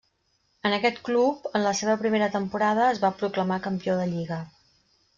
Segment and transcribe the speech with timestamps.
[0.69, 4.45] En aquest club, en la seva primera temporada, es va proclamar campió de Lliga.